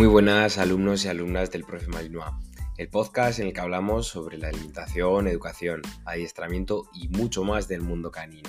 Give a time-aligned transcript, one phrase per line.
[0.00, 2.32] Muy buenas alumnos y alumnas del Profe Malinois,
[2.78, 7.82] el podcast en el que hablamos sobre la alimentación, educación, adiestramiento y mucho más del
[7.82, 8.48] mundo canino.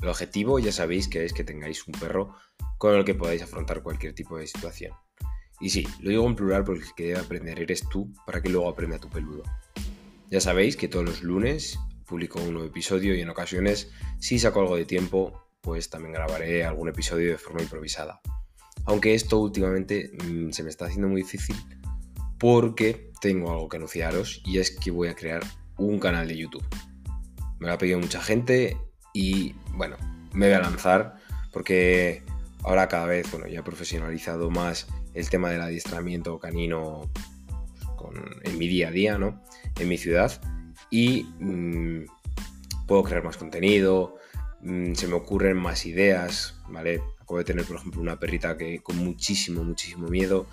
[0.00, 2.34] El objetivo ya sabéis que es que tengáis un perro
[2.78, 4.94] con el que podáis afrontar cualquier tipo de situación.
[5.60, 8.48] Y sí, lo digo en plural porque el que debe aprender eres tú para que
[8.48, 9.42] luego aprenda tu peludo.
[10.30, 14.60] Ya sabéis que todos los lunes publico un nuevo episodio y en ocasiones, si saco
[14.60, 18.22] algo de tiempo, pues también grabaré algún episodio de forma improvisada.
[18.88, 21.54] Aunque esto últimamente mm, se me está haciendo muy difícil
[22.38, 25.42] porque tengo algo que anunciaros y es que voy a crear
[25.76, 26.64] un canal de YouTube.
[27.58, 28.78] Me lo ha pedido mucha gente
[29.12, 29.96] y bueno,
[30.32, 31.16] me voy a lanzar
[31.52, 32.22] porque
[32.64, 37.10] ahora cada vez, bueno, ya he profesionalizado más el tema del adiestramiento canino
[38.44, 39.42] en mi día a día, ¿no?
[39.78, 40.40] En mi ciudad
[40.90, 42.06] y mm,
[42.86, 44.16] puedo crear más contenido,
[44.62, 47.02] mm, se me ocurren más ideas, ¿vale?
[47.20, 50.46] Acabo de tener, por ejemplo, una perrita que con muchísimo, muchísimo miedo,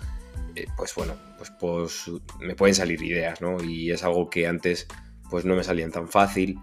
[0.54, 3.62] eh, pues bueno, pues, pues me pueden salir ideas, ¿no?
[3.62, 4.86] Y es algo que antes
[5.30, 6.58] pues no me salían tan fácil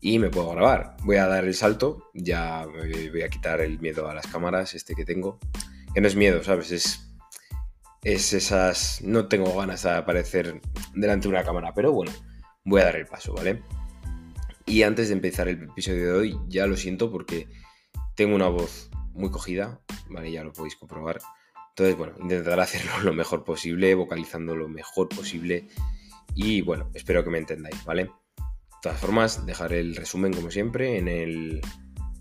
[0.00, 0.96] y me puedo grabar.
[1.04, 4.94] Voy a dar el salto, ya voy a quitar el miedo a las cámaras, este
[4.94, 5.38] que tengo,
[5.94, 6.70] que no es miedo, ¿sabes?
[6.72, 7.08] Es
[8.02, 9.02] es esas...
[9.02, 10.60] No tengo ganas de aparecer
[10.94, 12.12] delante de una cámara, pero bueno,
[12.64, 13.62] voy a dar el paso, ¿vale?
[14.68, 17.48] Y antes de empezar el episodio de hoy, ya lo siento porque
[18.14, 19.80] tengo una voz muy cogida,
[20.10, 20.30] ¿vale?
[20.30, 21.20] Ya lo podéis comprobar.
[21.70, 25.68] Entonces, bueno, intentaré hacerlo lo mejor posible, vocalizando lo mejor posible.
[26.34, 28.04] Y bueno, espero que me entendáis, ¿vale?
[28.04, 31.62] De todas formas, dejaré el resumen como siempre en, el,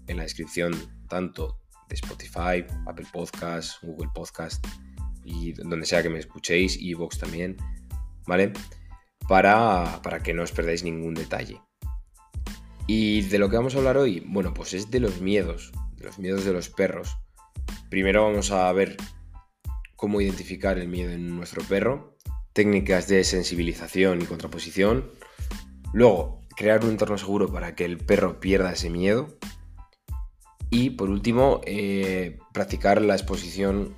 [0.07, 0.73] en la descripción
[1.09, 1.59] tanto
[1.89, 4.65] de Spotify, Apple Podcasts, Google Podcast
[5.25, 7.57] y donde sea que me escuchéis, y Vox también,
[8.25, 8.53] ¿vale?
[9.27, 11.61] Para, para que no os perdáis ningún detalle.
[12.88, 16.05] Y de lo que vamos a hablar hoy, bueno, pues es de los miedos, de
[16.05, 17.17] los miedos de los perros.
[17.89, 18.95] Primero vamos a ver
[19.97, 22.15] cómo identificar el miedo en nuestro perro,
[22.53, 25.11] técnicas de sensibilización y contraposición.
[25.92, 29.37] Luego, crear un entorno seguro para que el perro pierda ese miedo.
[30.69, 33.95] Y por último, eh, practicar la exposición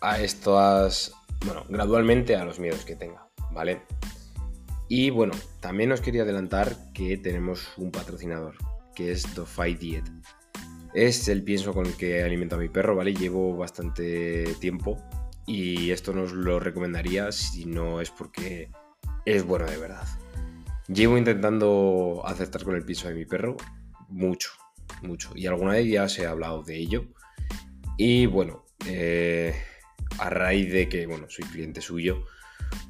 [0.00, 1.12] a estas,
[1.44, 3.82] bueno, gradualmente a los miedos que tenga, ¿vale?
[4.96, 8.54] Y bueno, también os quería adelantar que tenemos un patrocinador,
[8.94, 10.04] que es Fight Diet.
[10.94, 13.12] Es el pienso con el que alimento a mi perro, ¿vale?
[13.12, 15.02] Llevo bastante tiempo
[15.48, 18.70] y esto no lo recomendaría si no es porque
[19.26, 20.06] es bueno de verdad.
[20.86, 23.56] Llevo intentando aceptar con el pienso de mi perro
[24.08, 24.50] mucho,
[25.02, 25.32] mucho.
[25.34, 27.06] Y alguna vez ya se ha hablado de ello.
[27.98, 29.60] Y bueno, eh,
[30.20, 32.26] a raíz de que, bueno, soy cliente suyo,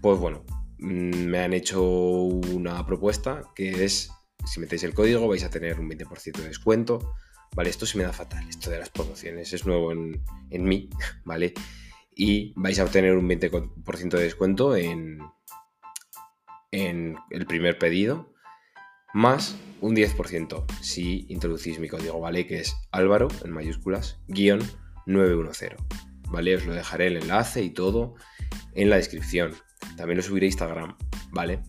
[0.03, 0.45] pues bueno,
[0.85, 4.11] me han hecho una propuesta que es,
[4.45, 7.15] si metéis el código vais a tener un 20% de descuento,
[7.55, 7.71] ¿vale?
[7.71, 10.91] Esto se me da fatal, esto de las promociones, es nuevo en, en mí,
[11.25, 11.55] ¿vale?
[12.15, 15.19] Y vais a obtener un 20% de descuento en,
[16.71, 18.33] en el primer pedido,
[19.13, 22.47] más un 10% si introducís mi código, ¿vale?
[22.47, 24.61] Que es Álvaro, en mayúsculas, guion
[25.07, 25.77] 910.
[26.31, 26.57] ¿vale?
[26.57, 28.15] Os lo dejaré el enlace y todo
[28.75, 29.55] en la descripción.
[29.97, 30.97] También lo subiré a Instagram,
[31.31, 31.61] ¿vale?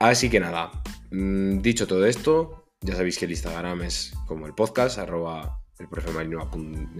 [0.00, 0.70] Así que nada,
[1.10, 5.88] mm, dicho todo esto, ya sabéis que el Instagram es como el podcast, arroba el
[5.88, 6.10] profe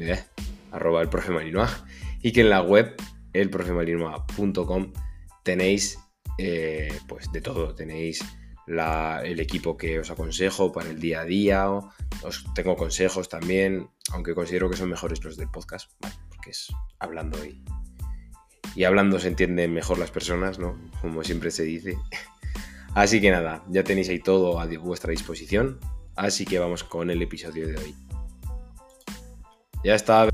[0.01, 0.25] eh,
[0.73, 1.03] arroba
[2.23, 2.95] y que en la web,
[3.33, 4.93] elprofemarinoa.com,
[5.43, 5.99] tenéis
[6.39, 8.25] eh, pues de todo, tenéis
[8.67, 14.35] el equipo que os aconsejo para el día a día, os tengo consejos también, aunque
[14.35, 15.91] considero que son mejores los del podcast,
[16.29, 16.69] porque es
[16.99, 17.65] hablando y,
[18.77, 20.79] y hablando se entienden mejor las personas, ¿no?
[21.01, 21.97] Como siempre se dice.
[22.95, 25.79] Así que nada, ya tenéis ahí todo a vuestra disposición,
[26.15, 27.95] así que vamos con el episodio de hoy.
[29.85, 30.31] Ya está.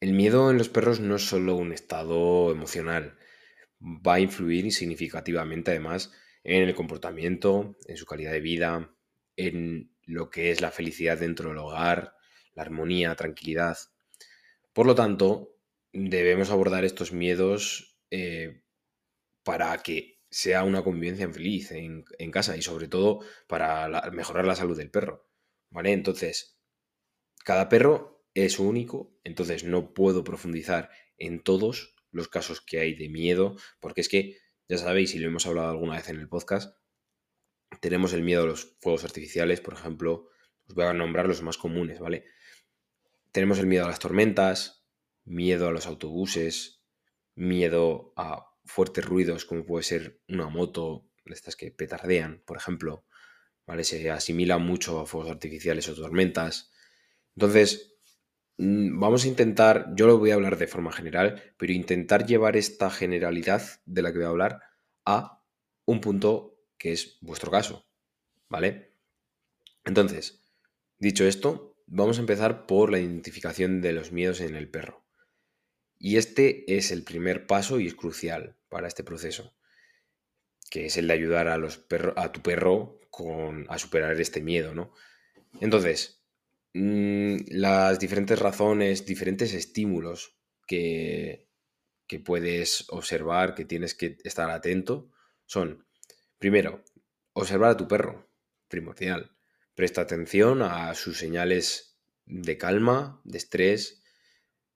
[0.00, 3.18] El miedo en los perros no es solo un estado emocional,
[3.78, 6.12] va a influir significativamente además
[6.42, 8.90] en el comportamiento, en su calidad de vida,
[9.36, 12.14] en lo que es la felicidad dentro del hogar,
[12.54, 13.76] la armonía, tranquilidad.
[14.72, 15.56] Por lo tanto,
[15.92, 18.62] debemos abordar estos miedos eh,
[19.42, 24.76] para que sea una convivencia feliz en, casa y sobre todo para mejorar la salud
[24.76, 25.28] del perro.
[25.70, 25.92] ¿Vale?
[25.92, 26.60] Entonces,
[27.44, 33.08] cada perro es único, entonces no puedo profundizar en todos los casos que hay de
[33.08, 34.38] miedo, porque es que,
[34.68, 36.76] ya sabéis, y lo hemos hablado alguna vez en el podcast,
[37.80, 40.28] tenemos el miedo a los fuegos artificiales, por ejemplo,
[40.66, 42.24] os voy a nombrar los más comunes, ¿vale?
[43.32, 44.86] Tenemos el miedo a las tormentas,
[45.24, 46.82] miedo a los autobuses,
[47.34, 53.04] miedo a fuertes ruidos como puede ser una moto estas que petardean, por ejemplo,
[53.66, 53.84] ¿vale?
[53.84, 56.70] Se asimila mucho a fuegos artificiales o tormentas.
[57.36, 57.98] Entonces,
[58.58, 62.56] mm, vamos a intentar, yo lo voy a hablar de forma general, pero intentar llevar
[62.56, 64.60] esta generalidad de la que voy a hablar
[65.04, 65.42] a
[65.84, 67.86] un punto que es vuestro caso,
[68.48, 68.96] ¿vale?
[69.84, 70.42] Entonces,
[70.98, 75.04] dicho esto, vamos a empezar por la identificación de los miedos en el perro.
[75.98, 79.54] Y este es el primer paso y es crucial para este proceso,
[80.70, 81.84] que es el de ayudar a, los
[82.16, 84.94] a tu perro con, a superar este miedo, ¿no?
[85.60, 86.22] Entonces,
[86.74, 91.48] mm, las diferentes razones, diferentes estímulos que,
[92.06, 95.10] que puedes observar, que tienes que estar atento,
[95.44, 95.84] son,
[96.38, 96.84] primero,
[97.32, 98.30] observar a tu perro,
[98.68, 99.36] primordial.
[99.80, 101.96] Presta atención a sus señales
[102.26, 104.02] de calma, de estrés,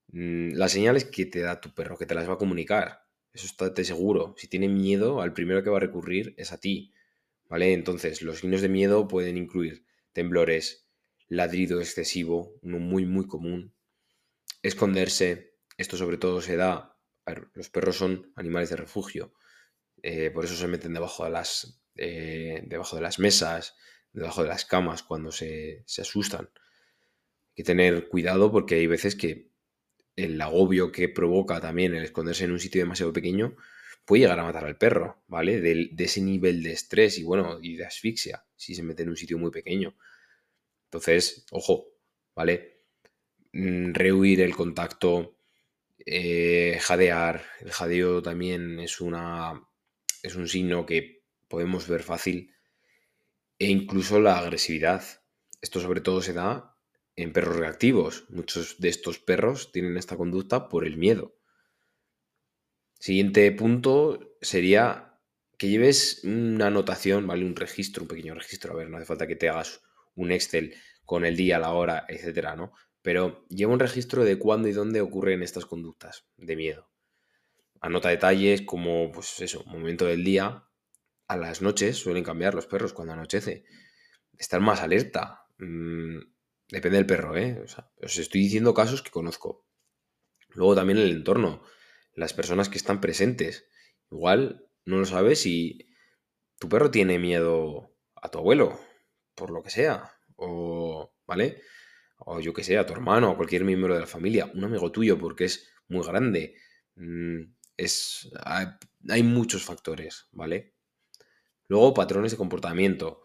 [0.06, 3.04] mm, las señales que te da tu perro, que te las va a comunicar.
[3.34, 4.34] Eso está seguro.
[4.38, 6.94] Si tiene miedo, al primero que va a recurrir es a ti.
[7.50, 7.74] ¿Vale?
[7.74, 9.84] Entonces, los signos de miedo pueden incluir
[10.14, 10.88] temblores,
[11.28, 13.74] ladrido excesivo, uno muy, muy común,
[14.62, 15.58] esconderse.
[15.76, 16.96] Esto sobre todo se da.
[17.52, 19.34] los perros son animales de refugio.
[20.02, 23.74] Eh, por eso se meten debajo de las, eh, debajo de las mesas,
[24.14, 26.48] debajo de las camas cuando se, se asustan.
[26.54, 29.50] Hay que tener cuidado porque hay veces que
[30.16, 33.56] el agobio que provoca también el esconderse en un sitio demasiado pequeño
[34.04, 35.60] puede llegar a matar al perro, ¿vale?
[35.60, 39.16] De, ese nivel de estrés y bueno, y de asfixia, si se mete en un
[39.16, 39.96] sitio muy pequeño.
[40.86, 41.88] Entonces, ojo,
[42.34, 42.82] ¿vale?
[43.52, 45.38] Mm, rehuir el contacto,
[46.06, 47.44] eh, jadear.
[47.60, 49.62] El jadeo también es una.
[50.22, 52.54] es un signo que podemos ver fácil.
[53.58, 55.04] E incluso la agresividad.
[55.60, 56.76] Esto sobre todo se da
[57.16, 58.24] en perros reactivos.
[58.28, 61.36] Muchos de estos perros tienen esta conducta por el miedo.
[62.98, 65.20] Siguiente punto sería
[65.58, 67.44] que lleves una anotación, ¿vale?
[67.44, 68.72] Un registro, un pequeño registro.
[68.72, 69.82] A ver, no hace falta que te hagas
[70.14, 70.74] un Excel
[71.04, 72.72] con el día, la hora, etcétera, ¿no?
[73.02, 76.90] Pero lleva un registro de cuándo y dónde ocurren estas conductas de miedo.
[77.80, 80.64] Anota detalles como, pues eso, momento del día.
[81.26, 83.64] A las noches suelen cambiar los perros cuando anochece.
[84.38, 85.46] Estar más alerta.
[85.58, 86.18] Mm,
[86.68, 87.64] Depende del perro, ¿eh?
[88.02, 89.66] os estoy diciendo casos que conozco.
[90.48, 91.62] Luego también el entorno,
[92.14, 93.66] las personas que están presentes.
[94.10, 95.90] Igual no lo sabes si
[96.58, 98.80] tu perro tiene miedo a tu abuelo,
[99.34, 101.60] por lo que sea, o, ¿vale?
[102.18, 104.90] O yo que sé, a tu hermano, o cualquier miembro de la familia, un amigo
[104.90, 106.56] tuyo, porque es muy grande.
[106.96, 108.30] Mm, es,
[109.08, 110.73] hay muchos factores, ¿vale?
[111.68, 113.22] Luego, patrones de comportamiento.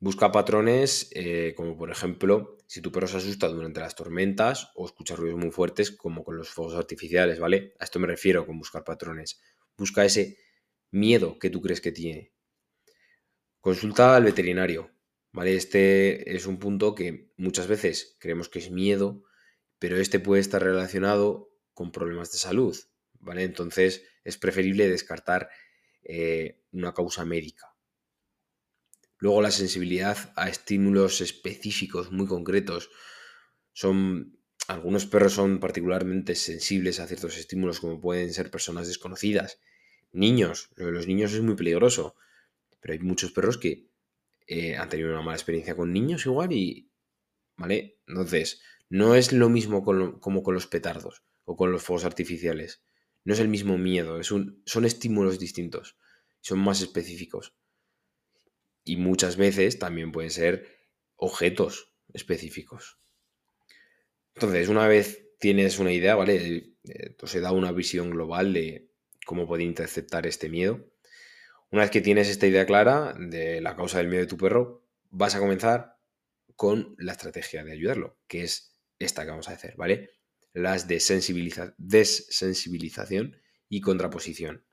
[0.00, 4.84] Busca patrones eh, como por ejemplo si tu perro se asusta durante las tormentas o
[4.84, 7.74] escucha ruidos muy fuertes como con los fuegos artificiales, ¿vale?
[7.78, 9.40] A esto me refiero con buscar patrones.
[9.76, 10.36] Busca ese
[10.90, 12.32] miedo que tú crees que tiene.
[13.60, 14.90] Consulta al veterinario,
[15.32, 15.54] ¿vale?
[15.54, 19.22] Este es un punto que muchas veces creemos que es miedo,
[19.78, 22.76] pero este puede estar relacionado con problemas de salud,
[23.20, 23.42] ¿vale?
[23.42, 25.48] Entonces es preferible descartar
[26.02, 27.73] eh, una causa médica.
[29.24, 32.90] Luego la sensibilidad a estímulos específicos muy concretos.
[33.72, 34.36] Son
[34.68, 39.60] algunos perros son particularmente sensibles a ciertos estímulos como pueden ser personas desconocidas,
[40.12, 40.68] niños.
[40.76, 42.16] Lo de los niños es muy peligroso,
[42.80, 43.88] pero hay muchos perros que
[44.46, 46.90] eh, han tenido una mala experiencia con niños igual y,
[47.56, 47.96] ¿vale?
[48.06, 49.82] Entonces, no es lo mismo
[50.20, 52.82] como con los petardos o con los fuegos artificiales.
[53.24, 55.96] No es el mismo miedo, es un, son estímulos distintos,
[56.42, 57.54] son más específicos
[58.84, 60.68] y muchas veces también pueden ser
[61.16, 62.98] objetos específicos.
[64.34, 66.74] Entonces, una vez tienes una idea, ¿vale?
[67.24, 68.90] Se da una visión global de
[69.24, 70.84] cómo puede interceptar este miedo.
[71.70, 74.86] Una vez que tienes esta idea clara de la causa del miedo de tu perro,
[75.10, 75.98] vas a comenzar
[76.56, 80.10] con la estrategia de ayudarlo, que es esta que vamos a hacer, ¿vale?
[80.52, 84.64] Las desensibilización y contraposición.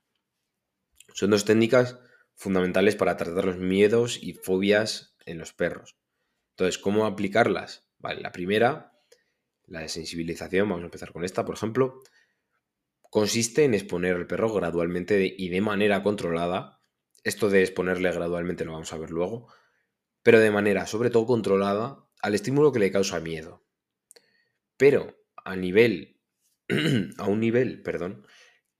[1.13, 1.98] Son dos técnicas
[2.41, 5.95] fundamentales para tratar los miedos y fobias en los perros.
[6.53, 7.88] Entonces, ¿cómo aplicarlas?
[8.00, 9.00] Vale, la primera,
[9.67, 12.01] la de sensibilización, vamos a empezar con esta, por ejemplo,
[13.12, 16.81] consiste en exponer al perro gradualmente y de manera controlada.
[17.24, 19.53] Esto de exponerle gradualmente lo vamos a ver luego,
[20.24, 23.63] pero de manera sobre todo controlada al estímulo que le causa miedo.
[24.77, 26.19] Pero a nivel,
[27.19, 28.25] a un nivel, perdón,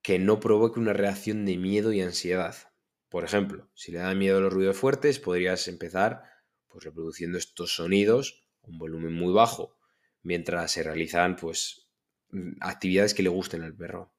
[0.02, 2.71] que no provoque una reacción de miedo y ansiedad.
[3.12, 6.24] Por ejemplo, si le da miedo los ruidos fuertes, podrías empezar
[6.70, 9.78] pues, reproduciendo estos sonidos a un volumen muy bajo,
[10.24, 11.90] mientras se realizan pues,
[12.30, 14.14] mm, actividades que le gusten al perro.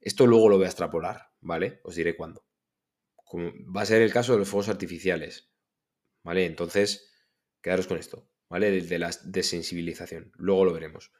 [0.00, 1.80] Esto luego lo voy a extrapolar, ¿vale?
[1.84, 2.46] Os diré cuándo.
[3.76, 5.50] va a ser el caso de los fuegos artificiales,
[6.22, 6.46] ¿vale?
[6.46, 7.12] Entonces,
[7.60, 8.70] quedaros con esto, ¿vale?
[8.70, 10.32] De, de la desensibilización.
[10.36, 11.12] Luego lo veremos.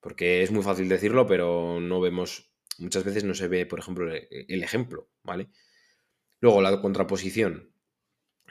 [0.00, 4.10] Porque es muy fácil decirlo, pero no vemos, muchas veces no se ve, por ejemplo,
[4.10, 5.50] el ejemplo, ¿vale?
[6.40, 7.72] Luego, la contraposición.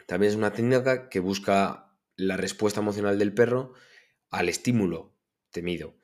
[0.08, 3.74] También es una técnica que busca la respuesta emocional del perro
[4.30, 5.16] al estímulo
[5.52, 5.98] temido.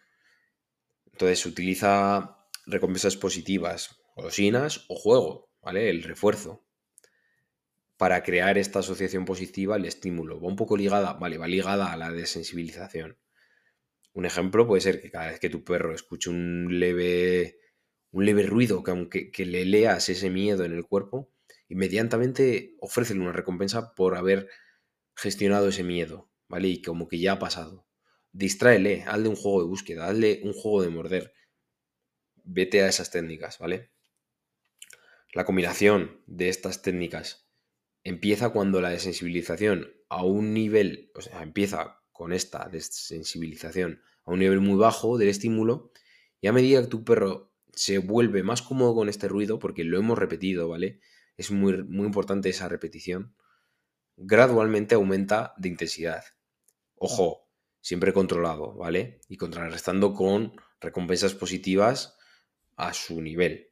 [1.11, 5.89] Entonces, utiliza recompensas positivas, golosinas o juego, ¿vale?
[5.89, 6.65] El refuerzo
[7.97, 10.41] para crear esta asociación positiva al estímulo.
[10.41, 13.17] Va un poco ligada, vale, va ligada a la desensibilización.
[14.13, 17.59] Un ejemplo puede ser que cada vez que tu perro escuche un leve,
[18.11, 21.32] un leve ruido, que aunque que le leas ese miedo en el cuerpo,
[21.73, 24.47] inmediatamente ofrécele una recompensa por haber
[25.15, 26.67] gestionado ese miedo, ¿vale?
[26.67, 27.87] Y como que ya ha pasado.
[28.31, 31.33] Distráele, hazle un juego de búsqueda, hazle un juego de morder.
[32.43, 33.91] Vete a esas técnicas, ¿vale?
[35.33, 37.49] La combinación de estas técnicas
[38.03, 44.39] empieza cuando la desensibilización a un nivel, o sea, empieza con esta desensibilización a un
[44.39, 45.91] nivel muy bajo del estímulo
[46.39, 49.97] y a medida que tu perro se vuelve más cómodo con este ruido, porque lo
[49.97, 50.99] hemos repetido, ¿vale?
[51.37, 53.35] Es muy, muy importante esa repetición,
[54.17, 56.23] gradualmente aumenta de intensidad.
[56.95, 57.49] Ojo,
[57.81, 59.19] siempre controlado, ¿vale?
[59.27, 62.17] Y contrarrestando con recompensas positivas
[62.75, 63.71] a su nivel.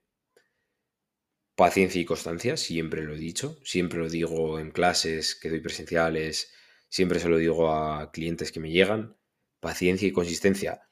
[1.56, 6.52] Paciencia y constancia, siempre lo he dicho, siempre lo digo en clases que doy presenciales,
[6.90, 9.16] siempre se lo digo a clientes que me llegan.
[9.60, 10.90] Paciencia y consistencia.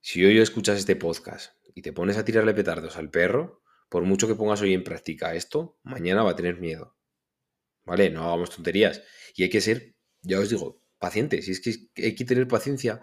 [0.00, 4.26] Si hoy escuchas este podcast y te pones a tirarle petardos al perro, por mucho
[4.26, 6.96] que pongas hoy en práctica esto, mañana va a tener miedo.
[7.84, 8.08] ¿Vale?
[8.08, 9.02] No hagamos tonterías.
[9.34, 11.44] Y hay que ser, ya os digo, pacientes.
[11.44, 13.02] Si es que hay que tener paciencia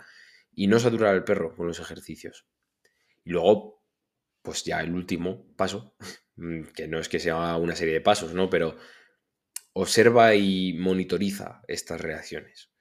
[0.52, 2.48] y no saturar al perro con los ejercicios.
[3.24, 3.84] Y luego,
[4.42, 5.96] pues ya el último paso,
[6.38, 8.50] Mm, que no es que sea una serie de pasos, ¿no?
[8.50, 8.78] Pero
[9.74, 12.72] observa y monitoriza estas reacciones.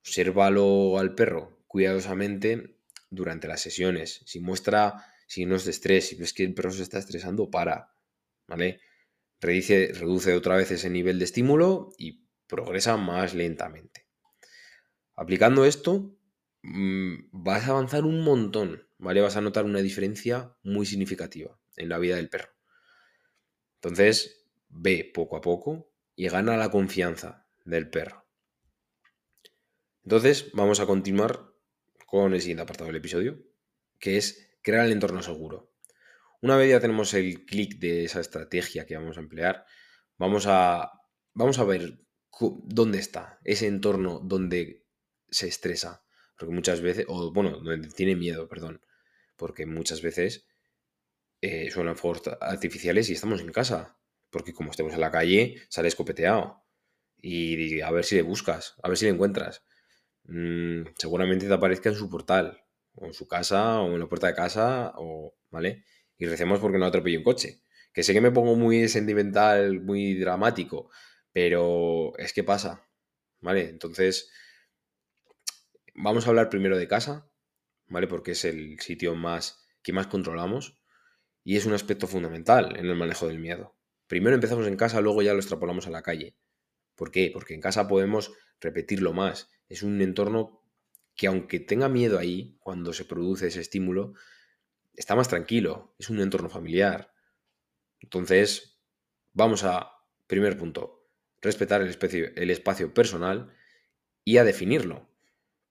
[0.00, 2.78] Obsérvalo al perro cuidadosamente
[3.10, 4.22] durante las sesiones.
[4.26, 7.94] Si muestra signos de estrés, si ves que el perro se está estresando, para,
[8.48, 8.80] ¿vale?
[9.40, 14.08] Reduce, reduce otra vez ese nivel de estímulo y progresa más lentamente.
[15.14, 16.18] Aplicando esto,
[16.62, 19.20] mm, vas a avanzar un montón, ¿vale?
[19.20, 22.50] Vas a notar una diferencia muy significativa en la vida del perro.
[23.76, 28.26] Entonces, ve poco a poco y gana la confianza del perro.
[30.02, 31.54] Entonces, vamos a continuar
[32.06, 33.38] con el siguiente apartado del episodio,
[34.00, 35.72] que es crear el entorno seguro.
[36.42, 39.66] Una vez ya tenemos el clic de esa estrategia que vamos a emplear,
[40.16, 40.90] vamos a,
[41.34, 42.00] vamos a ver
[42.64, 44.86] dónde está ese entorno donde
[45.30, 46.04] se estresa.
[46.38, 48.80] Porque muchas veces, o bueno, donde tiene miedo, perdón.
[49.36, 50.46] Porque muchas veces
[51.42, 53.98] eh, suenan fuegos artificiales y estamos en casa.
[54.30, 56.64] Porque como estemos en la calle, sale escopeteado.
[57.18, 59.62] Y, a ver si le buscas, a ver si le encuentras.
[60.24, 62.64] Mm, seguramente te aparezca en su portal,
[62.94, 65.84] o en su casa, o en la puerta de casa, o, ¿vale?
[66.18, 67.62] Y recemos porque no atropelle un coche.
[67.92, 70.90] Que sé que me pongo muy sentimental, muy dramático,
[71.32, 72.88] pero es que pasa,
[73.40, 73.68] ¿vale?
[73.68, 74.30] Entonces,
[75.94, 77.30] vamos a hablar primero de casa,
[77.86, 78.06] ¿vale?
[78.06, 80.78] Porque es el sitio más que más controlamos
[81.42, 83.76] y es un aspecto fundamental en el manejo del miedo.
[84.06, 86.36] Primero empezamos en casa, luego ya lo extrapolamos a la calle.
[86.96, 87.30] ¿Por qué?
[87.32, 89.50] Porque en casa podemos repetirlo más.
[89.68, 90.59] Es un entorno
[91.20, 94.14] que aunque tenga miedo ahí, cuando se produce ese estímulo,
[94.94, 95.94] está más tranquilo.
[95.98, 97.12] Es un entorno familiar.
[97.98, 98.80] Entonces,
[99.34, 99.92] vamos a,
[100.26, 101.06] primer punto,
[101.42, 101.98] respetar el,
[102.36, 103.54] el espacio personal
[104.24, 105.10] y a definirlo.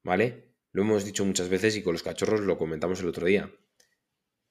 [0.04, 0.54] ¿Vale?
[0.72, 3.52] Lo hemos dicho muchas veces y con los cachorros lo comentamos el otro día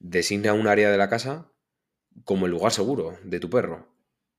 [0.01, 1.53] designa un área de la casa
[2.25, 3.95] como el lugar seguro de tu perro,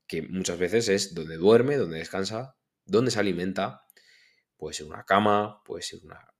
[0.06, 3.86] que muchas veces es donde duerme, donde descansa, donde se alimenta.
[4.58, 6.34] Puede ser una cama, puede ser una,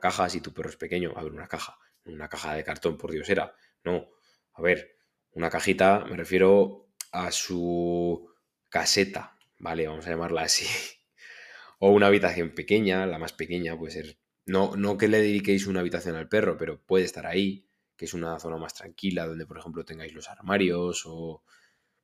[0.00, 3.10] caja, si tu perro es pequeño, a ver, una caja, una caja de cartón, por
[3.10, 3.54] Dios era.
[3.84, 4.08] No,
[4.54, 4.96] a ver,
[5.32, 8.30] una cajita, me refiero a su
[8.68, 9.86] caseta, ¿vale?
[9.86, 10.66] Vamos a llamarla así.
[11.78, 14.18] o una habitación pequeña, la más pequeña puede ser.
[14.46, 17.68] No, no que le dediquéis una habitación al perro, pero puede estar ahí
[17.98, 21.42] que es una zona más tranquila, donde por ejemplo tengáis los armarios o...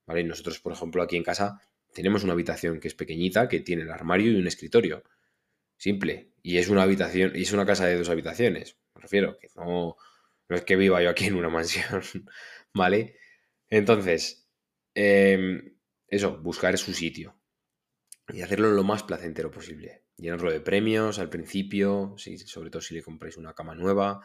[0.07, 0.25] ¿Vale?
[0.25, 1.63] Nosotros, por ejemplo, aquí en casa
[1.95, 5.05] tenemos una habitación que es pequeñita, que tiene el armario y un escritorio.
[5.77, 6.33] Simple.
[6.43, 8.79] Y es una habitación, y es una casa de dos habitaciones.
[8.95, 9.97] Me refiero, que no,
[10.49, 12.03] no es que viva yo aquí en una mansión.
[12.73, 13.17] ¿Vale?
[13.69, 14.49] Entonces,
[14.95, 15.77] em,
[16.09, 17.39] eso, buscar su sitio.
[18.29, 20.05] Y hacerlo lo más placentero posible.
[20.17, 24.23] Llenarlo de premios al principio, sobre todo si le compráis una cama nueva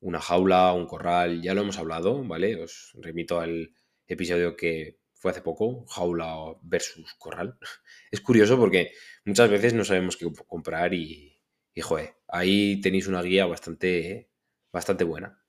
[0.00, 2.62] una jaula, un corral, ya lo hemos hablado, ¿vale?
[2.62, 3.74] Os remito al
[4.06, 7.58] episodio que fue hace poco, jaula versus corral.
[8.10, 8.92] Es curioso porque
[9.24, 11.40] muchas veces no sabemos qué comprar y,
[11.74, 11.82] y
[12.28, 14.30] ahí tenéis una guía bastante,
[14.72, 15.40] bastante buena.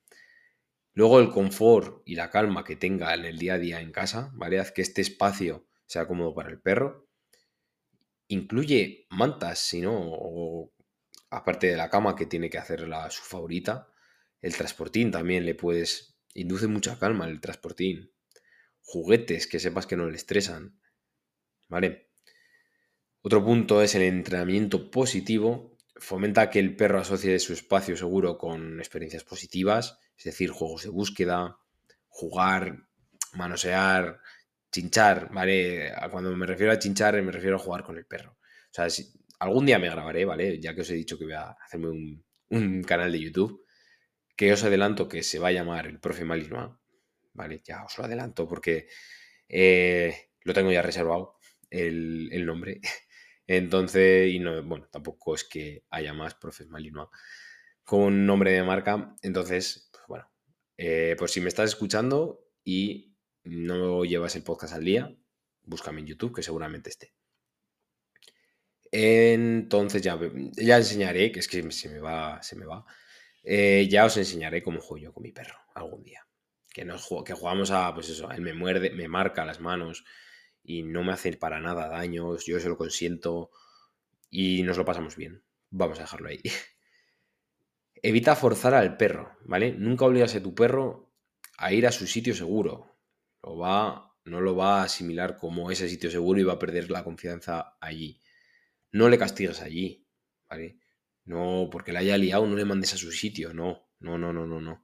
[0.94, 4.30] Luego el confort y la calma que tenga en el día a día en casa,
[4.34, 4.60] ¿vale?
[4.60, 7.08] Haz que este espacio sea cómodo para el perro.
[8.28, 10.74] Incluye mantas, si no, o
[11.30, 13.88] aparte de la cama que tiene que hacer la, su favorita.
[14.42, 16.18] El transportín también le puedes...
[16.34, 18.12] Induce mucha calma el transportín.
[18.84, 20.80] Juguetes que sepas que no le estresan.
[21.70, 22.10] ¿Vale?
[23.22, 25.78] Otro punto es el entrenamiento positivo.
[25.96, 30.90] Fomenta que el perro asocie su espacio seguro con experiencias positivas es decir, juegos de
[30.90, 31.58] búsqueda,
[32.08, 32.78] jugar,
[33.34, 34.20] manosear,
[34.72, 35.92] chinchar, ¿vale?
[36.12, 38.34] Cuando me refiero a chinchar me refiero a jugar con el perro.
[38.34, 38.88] O sea,
[39.40, 40.60] algún día me grabaré, ¿vale?
[40.60, 41.90] Ya que os he dicho que voy a hacerme
[42.50, 43.66] un, canal de YouTube,
[44.36, 46.70] que os adelanto que se va a llamar el profe Malinois,
[47.34, 47.62] ¿vale?
[47.64, 48.88] Ya os lo adelanto porque
[49.48, 51.38] eh, lo tengo ya reservado,
[51.70, 52.82] el, el nombre.
[53.48, 57.10] Entonces, y no, bueno, tampoco es que haya más profes Malinois
[57.84, 59.16] con nombre de marca.
[59.22, 59.92] Entonces,
[60.78, 65.16] eh, por si me estás escuchando y no llevas el podcast al día,
[65.64, 67.14] búscame en YouTube, que seguramente esté.
[68.92, 70.20] Entonces ya,
[70.54, 72.86] ya enseñaré, que es que se me va, se me va.
[73.44, 76.26] Eh, ya os enseñaré cómo juego yo con mi perro algún día.
[76.74, 80.06] Que, nos, que jugamos a, pues eso, él me muerde, me marca las manos
[80.64, 83.52] y no me hace para nada daños, yo se lo consiento
[84.30, 85.44] y nos lo pasamos bien.
[85.70, 86.42] Vamos a dejarlo ahí.
[88.04, 89.74] Evita forzar al perro, ¿vale?
[89.74, 91.12] Nunca obligas a tu perro
[91.58, 92.98] a ir a su sitio seguro.
[93.44, 96.90] Lo va, no lo va a asimilar como ese sitio seguro y va a perder
[96.90, 98.20] la confianza allí.
[98.92, 100.08] No le castigues allí,
[100.50, 100.80] ¿vale?
[101.26, 104.48] No, porque la haya liado, no le mandes a su sitio, no, no, no, no,
[104.48, 104.84] no, no.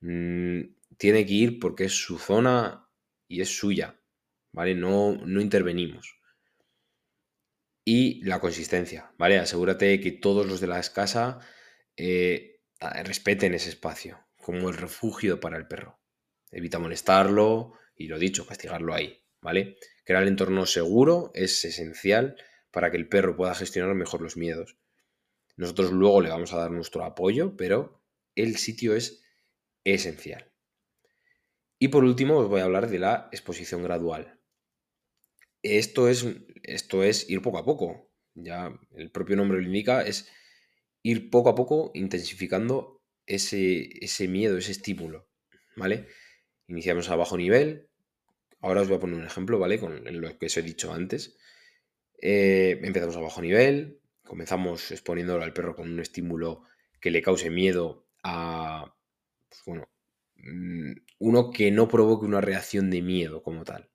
[0.00, 0.60] Mm,
[0.96, 2.88] tiene que ir porque es su zona
[3.28, 4.00] y es suya,
[4.52, 4.74] ¿vale?
[4.74, 6.18] No, no intervenimos.
[7.84, 9.38] Y la consistencia, ¿vale?
[9.38, 11.38] Asegúrate que todos los de la casa
[11.96, 12.60] eh,
[13.04, 16.00] respeten ese espacio como el refugio para el perro.
[16.50, 19.76] Evita molestarlo y lo dicho, castigarlo ahí, ¿vale?
[20.04, 22.36] Crear el entorno seguro es esencial
[22.70, 24.78] para que el perro pueda gestionar mejor los miedos.
[25.56, 28.00] Nosotros luego le vamos a dar nuestro apoyo, pero
[28.34, 29.22] el sitio es
[29.84, 30.52] esencial.
[31.78, 34.40] Y por último os voy a hablar de la exposición gradual.
[35.62, 36.26] Esto es,
[36.62, 38.10] esto es ir poco a poco.
[38.34, 40.28] Ya el propio nombre lo indica, es
[41.02, 45.28] ir poco a poco intensificando ese, ese miedo, ese estímulo,
[45.76, 46.06] ¿vale?
[46.66, 47.88] Iniciamos a bajo nivel.
[48.60, 49.78] Ahora os voy a poner un ejemplo, ¿vale?
[49.78, 51.36] Con lo que os he dicho antes.
[52.20, 56.64] Eh, empezamos a bajo nivel, comenzamos exponiéndolo al perro con un estímulo
[57.00, 58.96] que le cause miedo a,
[59.48, 59.88] pues bueno,
[61.18, 63.90] uno que no provoque una reacción de miedo como tal.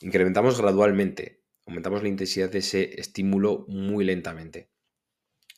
[0.00, 4.70] Incrementamos gradualmente, aumentamos la intensidad de ese estímulo muy lentamente.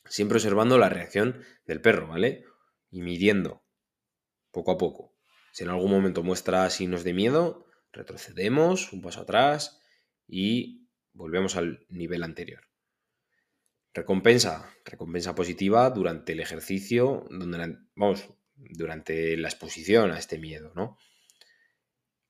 [0.07, 2.45] Siempre observando la reacción del perro, ¿vale?
[2.91, 3.63] Y midiendo
[4.51, 5.15] poco a poco.
[5.51, 9.81] Si en algún momento muestra signos de miedo, retrocedemos un paso atrás
[10.27, 12.61] y volvemos al nivel anterior.
[13.93, 20.97] Recompensa, recompensa positiva durante el ejercicio, donde, vamos, durante la exposición a este miedo, ¿no?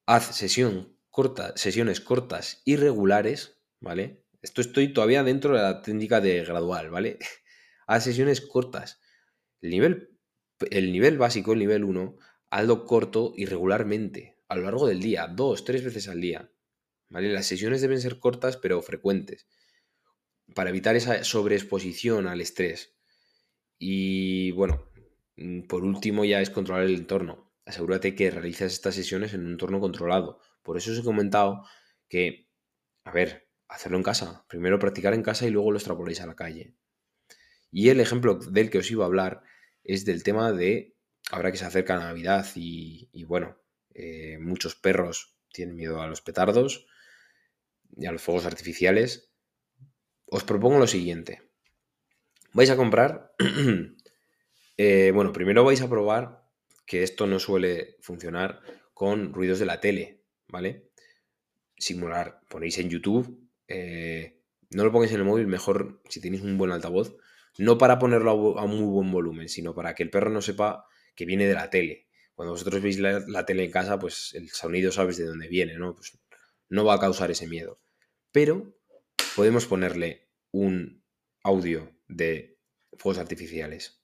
[0.05, 4.23] Haz sesiones cortas y regulares, ¿vale?
[4.41, 7.17] Esto estoy todavía dentro de la técnica de gradual, ¿vale?
[7.87, 8.99] a sesiones cortas.
[9.61, 10.17] El nivel,
[10.69, 12.17] el nivel básico, el nivel 1,
[12.49, 16.51] hazlo corto y regularmente, a lo largo del día, dos, tres veces al día.
[17.09, 17.31] ¿Vale?
[17.31, 19.47] Las sesiones deben ser cortas pero frecuentes,
[20.53, 22.95] para evitar esa sobreexposición al estrés.
[23.77, 24.89] Y bueno,
[25.67, 27.51] por último ya es controlar el entorno.
[27.65, 30.39] Asegúrate que realizas estas sesiones en un entorno controlado.
[30.61, 31.63] Por eso os he comentado
[32.07, 32.47] que,
[33.03, 34.45] a ver, hacerlo en casa.
[34.47, 36.75] Primero practicar en casa y luego lo extrapoléis a la calle.
[37.71, 39.43] Y el ejemplo del que os iba a hablar
[39.83, 40.95] es del tema de,
[41.31, 43.57] ahora que se acerca Navidad y, bueno,
[43.93, 46.87] eh, muchos perros tienen miedo a los petardos
[47.95, 49.31] y a los fuegos artificiales,
[50.25, 51.43] os propongo lo siguiente.
[52.53, 53.33] Vais a comprar,
[54.77, 56.45] eh, bueno, primero vais a probar
[56.85, 58.61] que esto no suele funcionar
[58.93, 60.89] con ruidos de la tele, ¿vale?
[61.77, 66.57] Simular, ponéis en YouTube, eh, no lo pongáis en el móvil, mejor si tenéis un
[66.57, 67.15] buen altavoz,
[67.57, 70.85] no para ponerlo a, muy buen volumen, sino para que el perro no sepa
[71.15, 72.07] que viene de la tele.
[72.35, 75.95] Cuando vosotros veis la, tele en casa, pues el sonido sabes de dónde viene, ¿no?
[75.95, 76.17] Pues
[76.67, 77.77] no va a causar ese miedo.
[78.33, 78.75] Pero
[79.35, 81.01] podemos ponerle un
[81.43, 82.57] audio de
[82.97, 84.01] fuegos artificiales,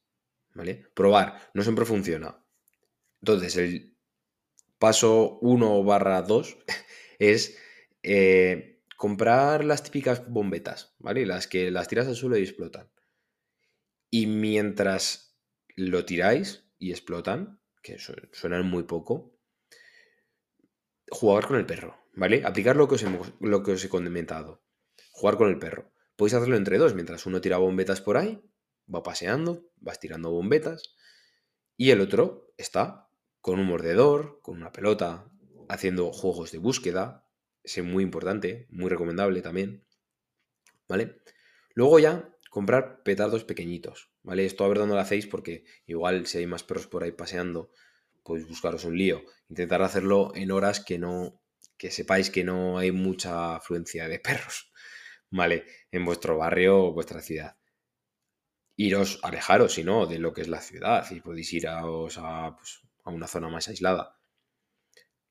[0.54, 0.88] ¿vale?
[0.94, 2.44] Probar, no siempre funciona.
[3.22, 3.98] Entonces, el
[4.80, 6.58] paso 1 barra 2
[7.20, 7.58] es
[8.04, 11.26] eh, comprar las típicas bombetas, ¿vale?
[11.26, 12.92] Las que las tiras al suelo y explotan.
[14.10, 15.38] Y mientras
[15.76, 19.38] lo tiráis y explotan, que suenan muy poco,
[21.10, 22.44] jugar con el perro, ¿vale?
[22.46, 23.06] Aplicar lo que os,
[23.40, 24.64] lo que os he comentado.
[25.12, 25.92] Jugar con el perro.
[26.16, 28.42] Podéis hacerlo entre dos, mientras uno tira bombetas por ahí,
[28.94, 30.96] va paseando, vas tirando bombetas,
[31.78, 33.08] y el otro está
[33.40, 35.32] con un mordedor, con una pelota,
[35.70, 37.28] haciendo juegos de búsqueda,
[37.64, 39.86] es muy importante, muy recomendable también,
[40.88, 41.22] ¿vale?
[41.74, 44.46] Luego ya comprar petardos pequeñitos, ¿vale?
[44.46, 47.72] Esto a ver dónde lo hacéis porque igual si hay más perros por ahí paseando,
[48.24, 49.24] pues buscaros un lío.
[49.50, 51.42] Intentar hacerlo en horas que no,
[51.78, 54.72] que sepáis que no hay mucha afluencia de perros,
[55.30, 55.66] ¿vale?
[55.92, 57.58] En vuestro barrio o vuestra ciudad.
[58.76, 61.82] Iros, alejaros, si no, de lo que es la ciudad y podéis ir a,
[62.56, 64.18] pues, a una zona más aislada.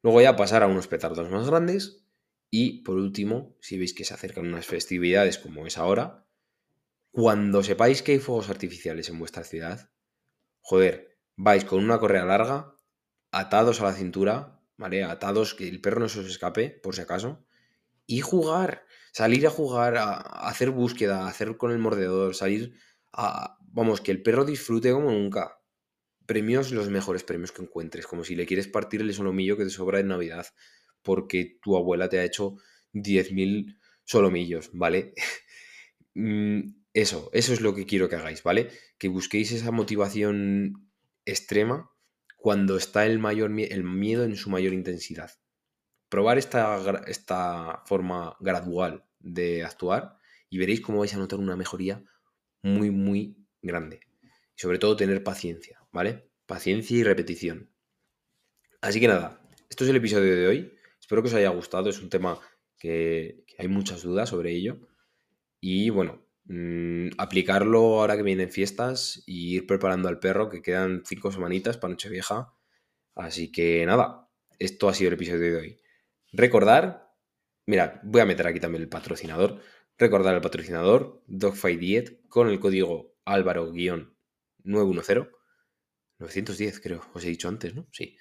[0.03, 2.05] Luego ya pasar a unos petardos más grandes
[2.51, 6.27] y por último, si veis que se acercan unas festividades como es ahora,
[7.11, 9.91] cuando sepáis que hay fuegos artificiales en vuestra ciudad,
[10.61, 12.75] joder, vais con una correa larga,
[13.33, 15.05] atados a la cintura, ¿vale?
[15.05, 17.45] Atados, que el perro no se os escape, por si acaso,
[18.07, 20.15] y jugar, salir a jugar, a
[20.49, 22.75] hacer búsqueda, a hacer con el mordedor, salir
[23.13, 25.57] Vamos, que el perro disfrute como nunca.
[26.27, 29.71] Premios los mejores premios que encuentres, como si le quieres partir el solomillo que te
[29.71, 30.47] sobra en Navidad,
[31.03, 32.57] porque tu abuela te ha hecho
[32.93, 35.15] 10.000 solomillos, ¿vale?
[36.13, 38.69] Mm, eso, eso es lo que quiero que hagáis, ¿vale?
[38.99, 40.91] Que busquéis esa motivación
[41.25, 41.89] extrema
[42.37, 45.31] cuando está el, mayor, el miedo en su mayor intensidad.
[46.09, 50.17] Probar esta, esta forma gradual de actuar
[50.49, 52.03] y veréis cómo vais a notar una mejoría
[52.63, 54.01] muy, muy grande.
[54.57, 56.31] Y sobre todo tener paciencia, ¿vale?
[56.47, 57.71] Paciencia y repetición.
[58.81, 60.73] Así que nada, esto es el episodio de hoy.
[61.01, 61.91] Espero que os haya gustado.
[61.91, 62.39] Es un tema
[62.79, 64.89] que, hay muchas dudas sobre ello.
[65.61, 71.03] Y bueno, Mm, aplicarlo ahora que vienen fiestas y ir preparando al perro, que quedan
[71.07, 72.53] cinco semanitas para Nochevieja.
[73.15, 75.81] Así que nada, esto ha sido el episodio de hoy.
[76.33, 77.15] Recordar,
[77.67, 79.61] mira, voy a meter aquí también el patrocinador.
[80.01, 85.29] Recordar al patrocinador Dogfight Diet con el código Álvaro-910.
[86.19, 87.87] 910 creo, os he dicho antes, ¿no?
[87.93, 88.17] Sí.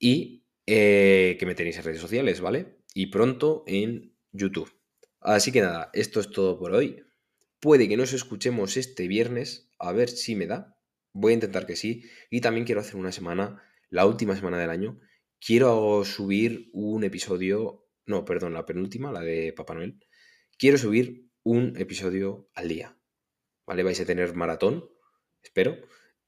[0.00, 2.78] Y eh, que me tenéis en redes sociales, ¿vale?
[2.92, 4.72] Y pronto en YouTube.
[5.20, 7.04] Así que nada, esto es todo por hoy.
[7.60, 10.76] Puede que nos escuchemos este viernes, a ver si me da.
[11.12, 12.02] Voy a intentar que sí.
[12.30, 14.98] Y también quiero hacer una semana, la última semana del año.
[15.38, 20.00] Quiero subir un episodio, no, perdón, la penúltima, la de Papá Noel.
[20.62, 22.96] Quiero subir un episodio al día.
[23.66, 23.82] ¿Vale?
[23.82, 24.88] Vais a tener maratón,
[25.42, 25.76] espero.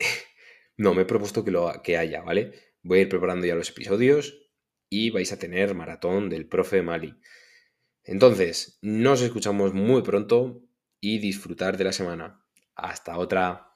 [0.76, 2.50] no, me he propuesto que, lo, que haya, ¿vale?
[2.82, 4.50] Voy a ir preparando ya los episodios
[4.90, 7.14] y vais a tener maratón del profe Mali.
[8.02, 10.64] Entonces, nos escuchamos muy pronto
[11.00, 12.44] y disfrutar de la semana.
[12.74, 13.73] Hasta otra.